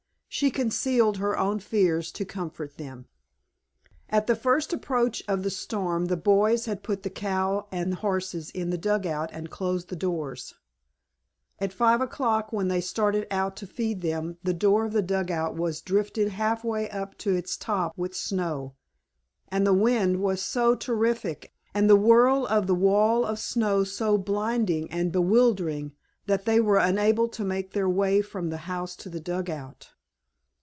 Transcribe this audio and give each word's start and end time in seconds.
She 0.33 0.49
concealed 0.49 1.17
her 1.17 1.37
own 1.37 1.59
fears 1.59 2.09
to 2.13 2.23
comfort 2.23 2.77
them. 2.77 3.05
At 4.09 4.27
the 4.27 4.35
first 4.35 4.71
approach 4.71 5.21
of 5.27 5.43
the 5.43 5.49
storm 5.49 6.05
the 6.05 6.15
boys 6.15 6.67
had 6.67 6.83
put 6.83 7.03
the 7.03 7.09
cow 7.09 7.67
and 7.69 7.93
horses 7.95 8.49
in 8.51 8.69
the 8.69 8.77
dugout 8.77 9.29
and 9.33 9.49
closed 9.49 9.89
the 9.89 9.95
doors. 9.97 10.55
At 11.59 11.73
five 11.73 11.99
o'clock 11.99 12.53
when 12.53 12.69
they 12.69 12.79
started 12.79 13.27
out 13.29 13.57
to 13.57 13.67
feed 13.67 13.99
them 13.99 14.37
the 14.41 14.53
door 14.53 14.85
of 14.85 14.93
the 14.93 15.01
dugout 15.01 15.57
was 15.57 15.81
drifted 15.81 16.29
half 16.29 16.63
way 16.63 16.89
up 16.91 17.17
to 17.17 17.35
its 17.35 17.57
top 17.57 17.97
with 17.97 18.15
snow, 18.15 18.75
and 19.49 19.67
the 19.67 19.73
wind 19.73 20.21
was 20.21 20.41
so 20.41 20.75
terrific 20.75 21.51
and 21.73 21.89
the 21.89 21.97
whirl 21.97 22.47
of 22.47 22.67
the 22.67 22.73
wall 22.73 23.25
of 23.25 23.37
snow 23.37 23.83
so 23.83 24.17
blinding 24.17 24.89
and 24.91 25.11
bewildering 25.11 25.91
that 26.27 26.45
they 26.45 26.61
were 26.61 26.77
unable 26.77 27.27
to 27.27 27.43
make 27.43 27.71
their 27.73 27.89
way 27.89 28.21
from 28.21 28.49
the 28.49 28.59
house 28.71 28.95
to 28.95 29.09
the 29.09 29.19
dugout. 29.19 29.89